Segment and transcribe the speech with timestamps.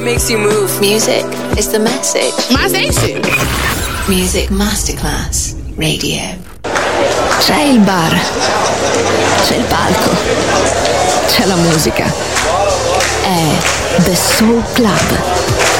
[0.00, 0.80] It makes you move.
[0.80, 1.26] Music
[1.58, 2.32] is the message.
[2.50, 3.20] My station.
[4.08, 6.38] Music Masterclass Radio.
[7.40, 8.18] C'è il bar.
[9.46, 10.10] C'è il palco.
[11.26, 12.06] C'è la musica.
[12.06, 15.79] È The Soul Club.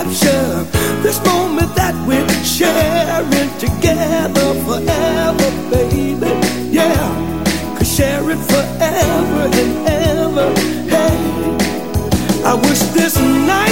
[0.00, 0.64] capture
[1.02, 6.32] this moment that we're sharing together forever, baby.
[6.70, 10.48] Yeah, could share it forever and ever.
[10.88, 11.16] Hey,
[12.44, 13.69] I wish this night.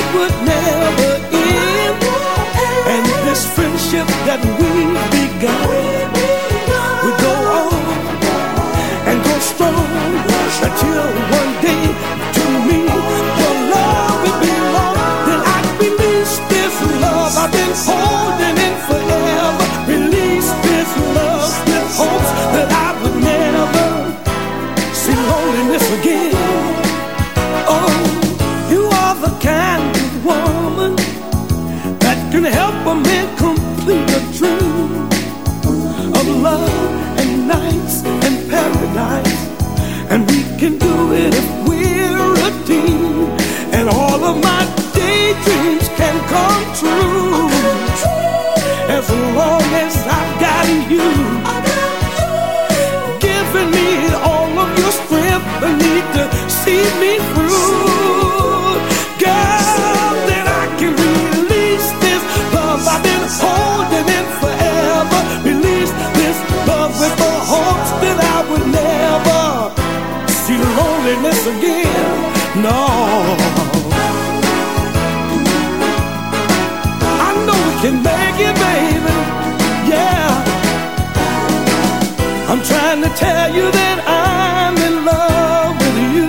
[82.69, 86.29] trying to tell you that I'm in love with you.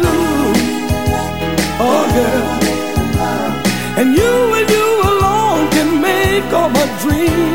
[1.88, 2.48] Oh, girl.
[4.00, 7.49] And you and you alone can make all my dreams.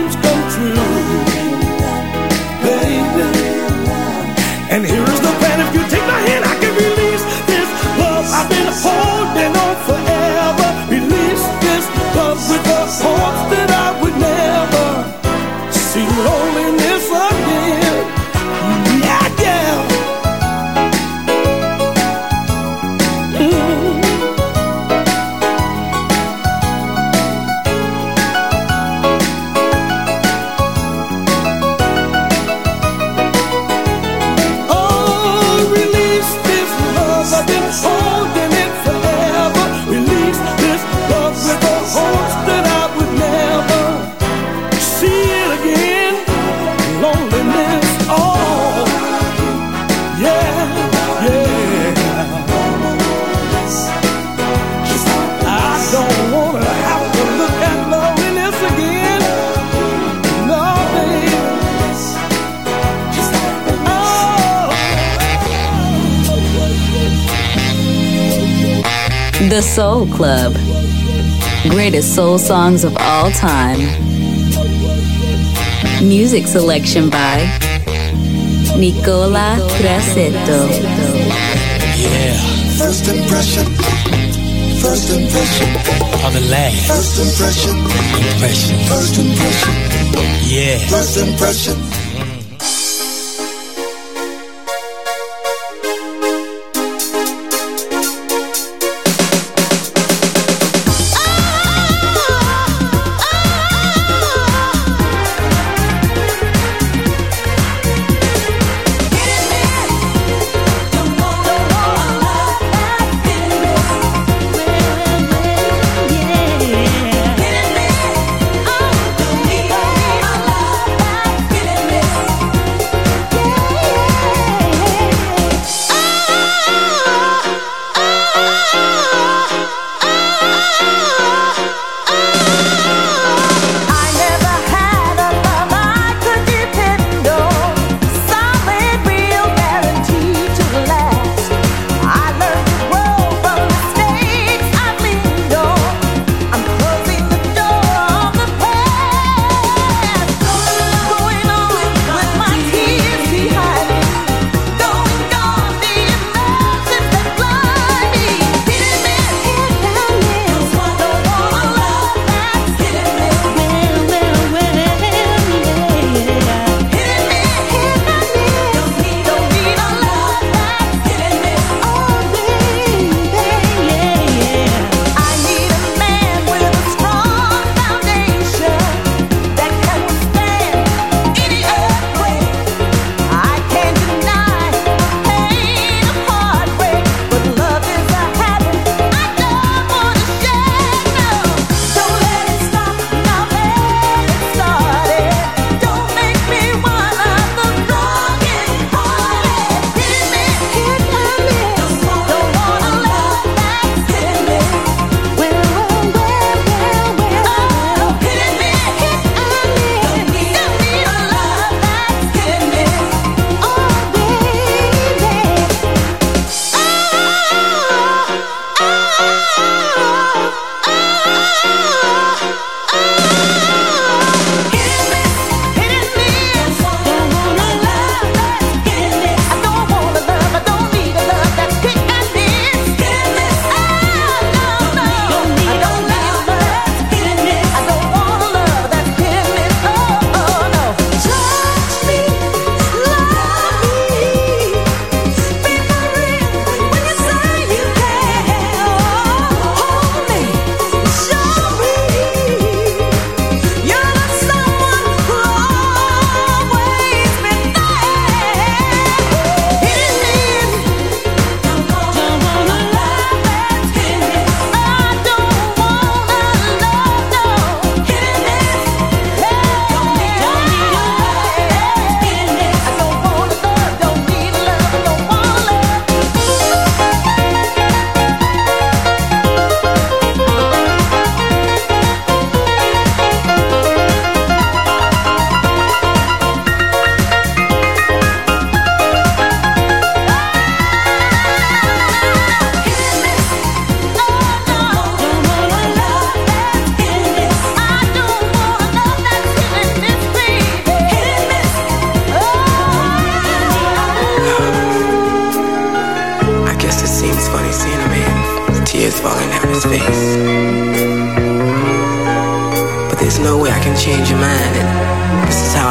[70.14, 70.54] Club.
[71.70, 73.80] Greatest soul songs of all time.
[76.06, 77.38] Music selection by
[78.78, 80.68] Nicola Grassetto.
[81.98, 82.36] Yeah.
[82.78, 83.66] First impression.
[84.80, 85.68] First impression.
[86.24, 86.86] On the last.
[86.86, 87.76] First impression.
[87.76, 88.78] Impression.
[88.86, 89.74] First impression.
[90.46, 90.78] Yeah.
[90.88, 92.03] First impression.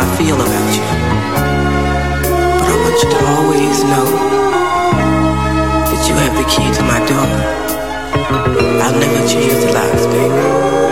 [0.04, 0.84] I feel about you.
[2.60, 4.08] But I want you to always know
[5.90, 7.30] that you have the key to my door.
[8.84, 10.83] I'll never let the last, baby.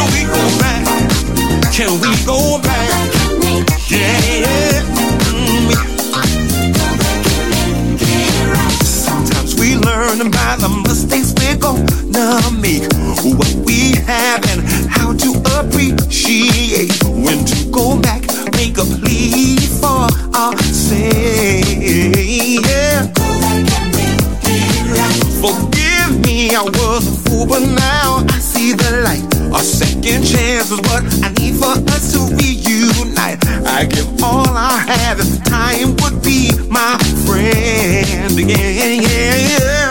[0.00, 0.86] Can we go back?
[1.72, 3.12] Can we go back?
[3.90, 4.80] Yeah,
[5.28, 5.72] mm.
[8.82, 12.88] Sometimes we learn by the mistakes we're gonna make,
[13.36, 18.22] what we have, and how to appreciate when to go back.
[18.56, 20.54] Make a plea for our
[25.40, 28.19] Forgive me, I was a fool, but now.
[29.52, 33.44] A second chance is what I need for us to reunite.
[33.66, 38.38] I give all I have if time would be my friend.
[38.38, 39.89] Yeah, yeah, yeah.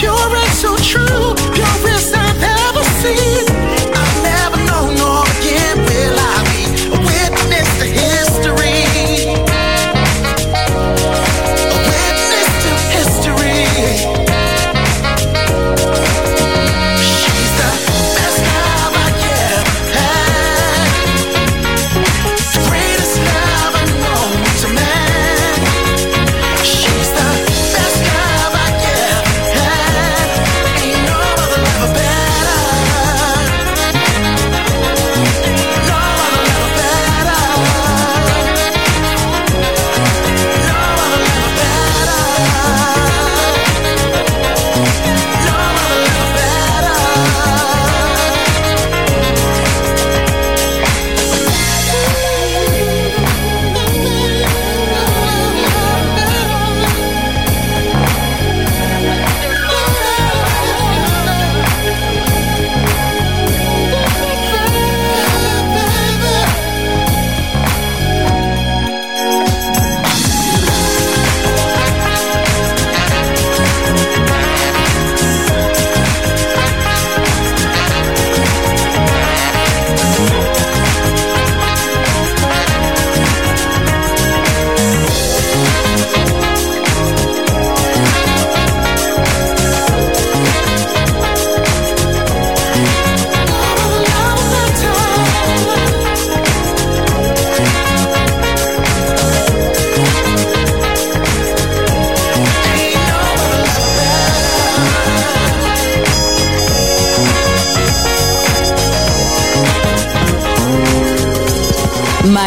[0.00, 1.49] Pure and so true,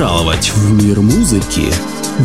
[0.00, 1.70] пожаловать в мир музыки!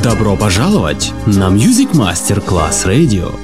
[0.02, 3.38] Добро пожаловать на Music Masterclass Radio!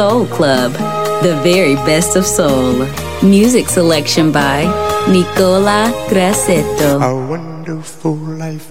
[0.00, 0.72] Soul Club,
[1.22, 2.86] the very best of soul.
[3.22, 4.62] Music selection by
[5.12, 7.02] Nicola Grassetto.
[7.02, 8.70] A wonderful life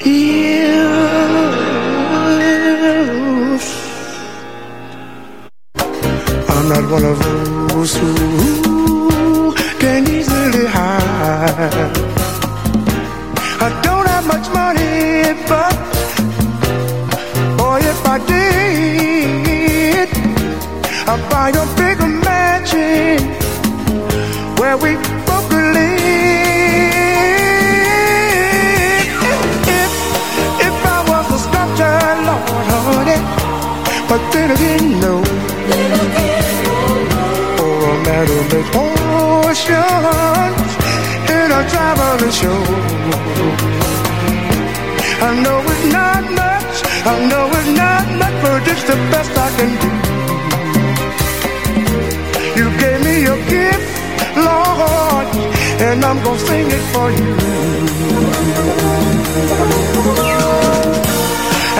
[0.00, 0.80] is.
[6.48, 7.18] I'm not one of
[7.70, 11.94] those who can easily hide.
[13.66, 15.74] I don't have much money, but
[17.56, 18.59] boy, if I did,
[21.40, 23.20] by a bigger magic
[24.60, 24.90] where we
[25.28, 25.96] both believe.
[29.80, 29.92] If,
[30.68, 33.20] if I was a sculpture, Lord, honey,
[34.10, 35.14] but then again, no.
[37.62, 40.50] Or a metal made ocean
[41.36, 42.60] in a traveling show.
[45.26, 46.74] I know it's not much,
[47.12, 50.09] I know it's not much, but it's the best I can do.
[54.48, 55.26] Lord,
[55.86, 57.30] and I'm gonna sing it for you.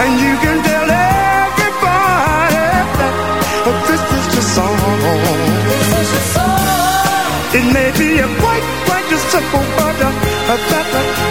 [0.01, 2.67] And you can tell everybody
[3.65, 4.77] that this is your song.
[5.69, 7.57] This is your song.
[7.57, 10.11] It may be a quite, quite a simple, but uh,
[10.71, 10.87] that.
[10.93, 11.30] Uh,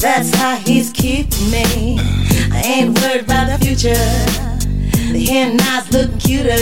[0.00, 1.98] That's how he's keeping me.
[2.50, 3.92] I ain't worried about the future.
[5.12, 6.56] The hen eye's looking cuter.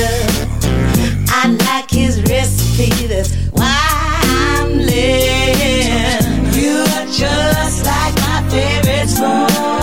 [1.31, 3.07] I like his recipe.
[3.07, 3.79] That's why
[4.25, 6.53] I'm living.
[6.53, 9.78] You are just like my favorite song.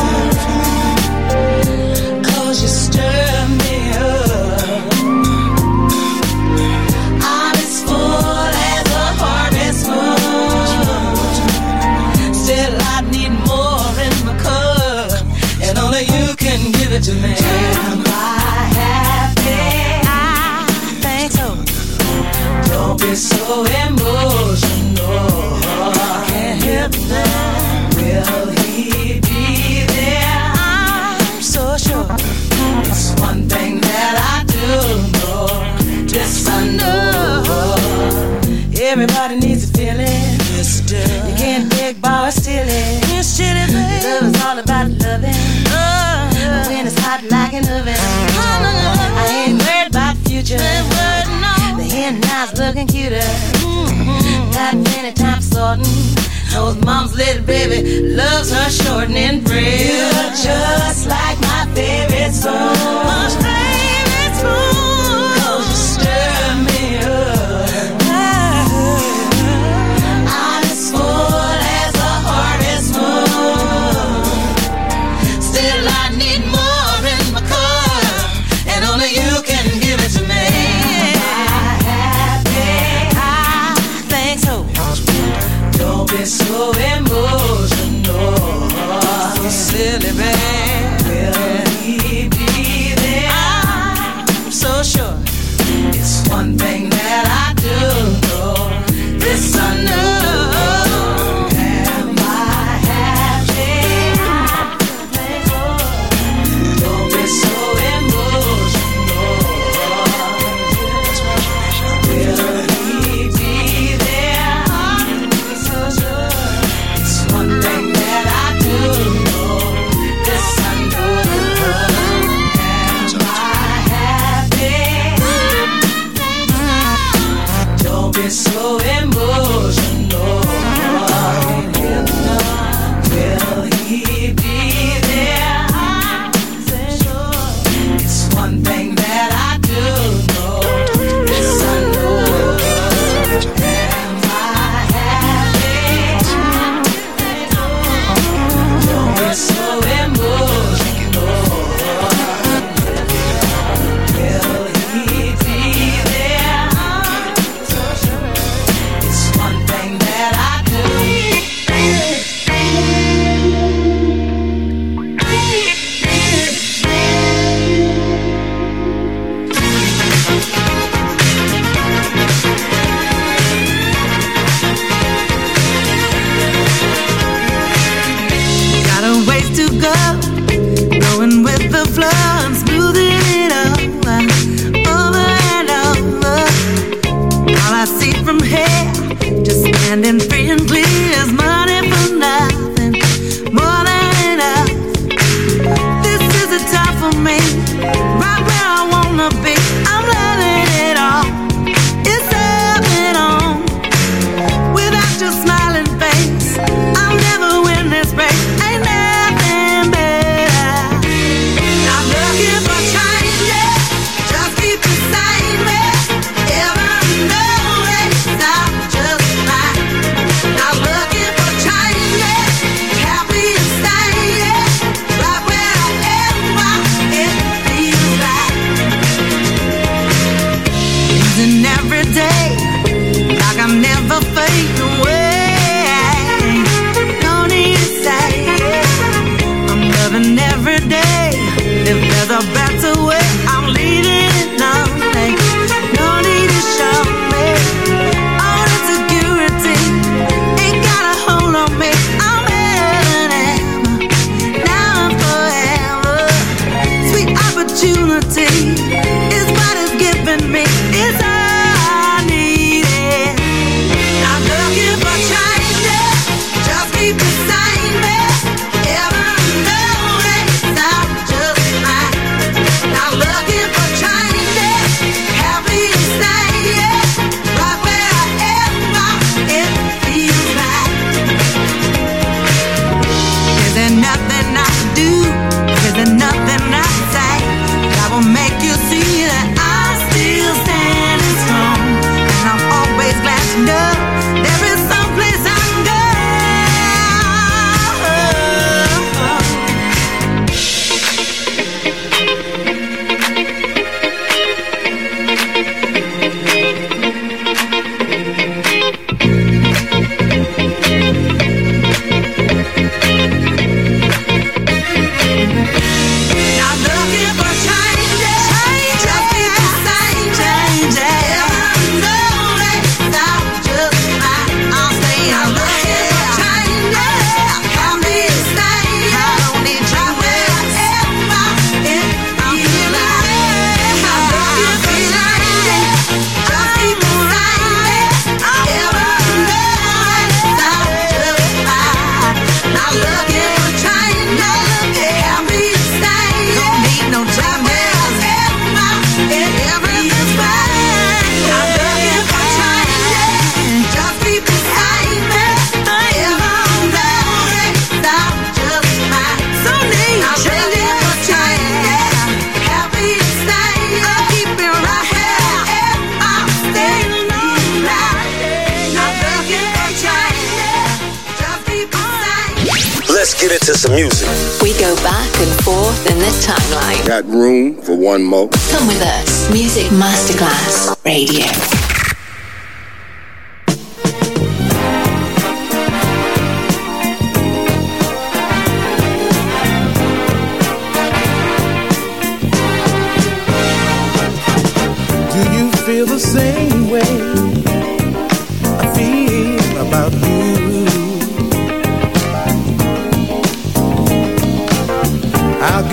[23.15, 24.04] so emotional.
[55.75, 56.15] Jordan.
[56.51, 60.35] Knows mom's little baby loves her shortening bread.
[60.35, 63.44] Just like my favorite song.
[86.25, 88.69] so emotional.
[89.35, 90.74] So silly, man.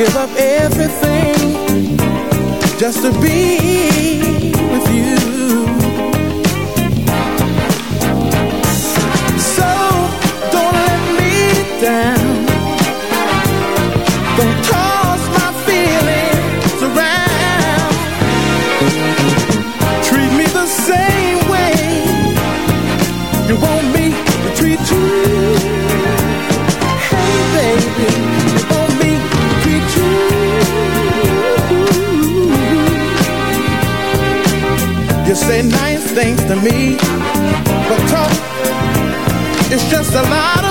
[0.05, 1.97] give up everything
[2.77, 4.32] just to be
[35.43, 36.97] say nice things to me,
[37.89, 38.33] but talk
[39.73, 40.62] is just a lie.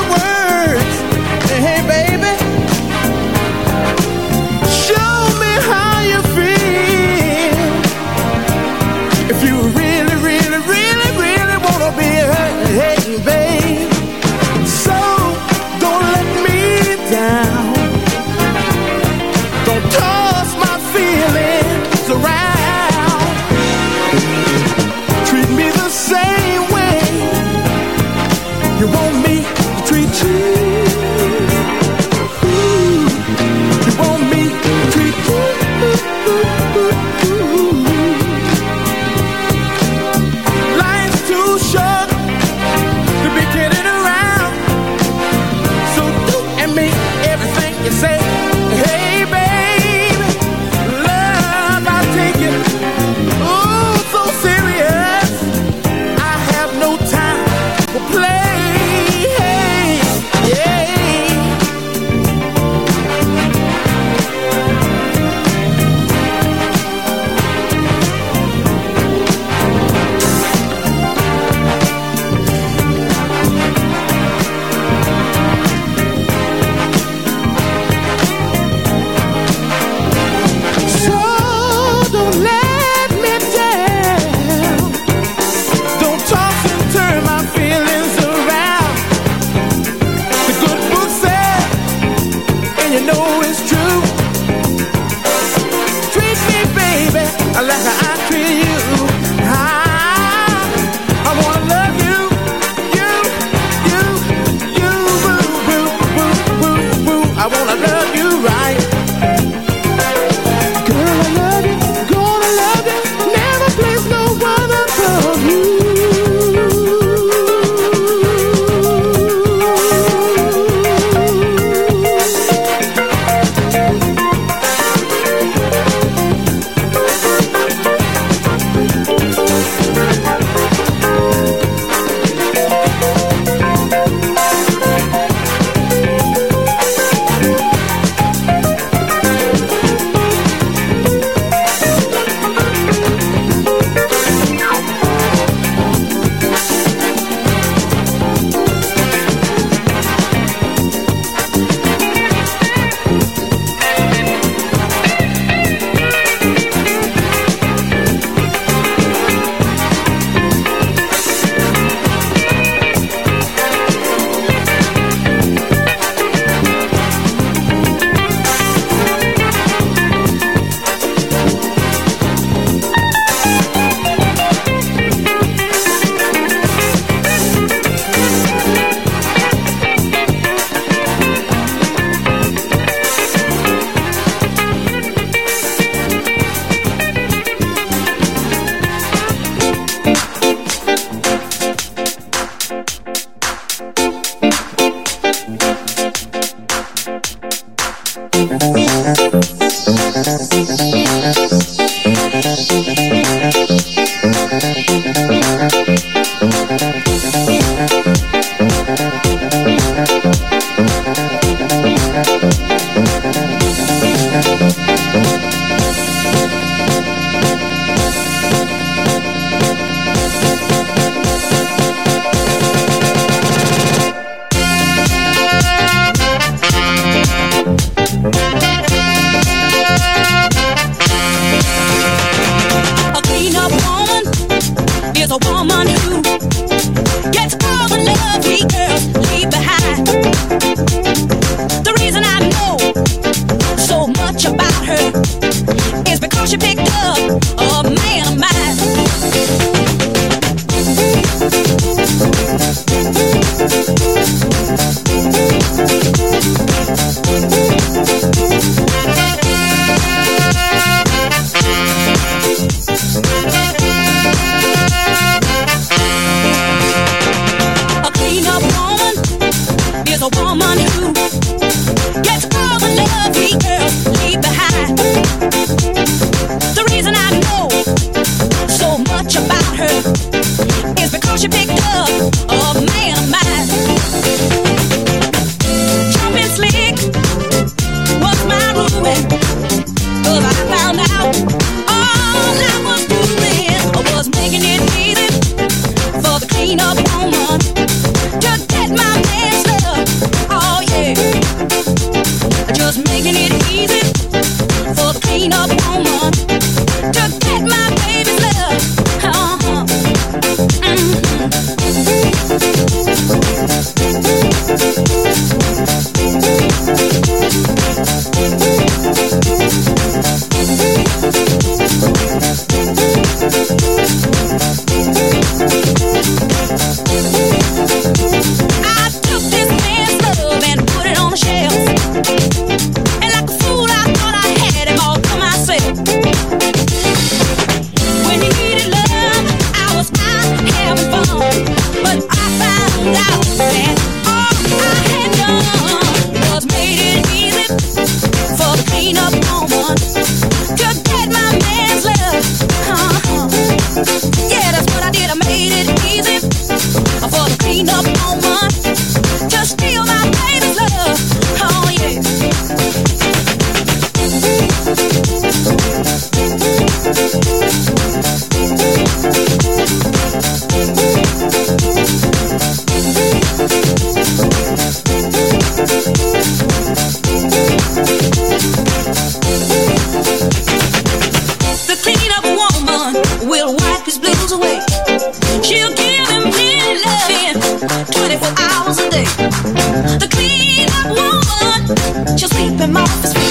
[392.91, 393.50] my office.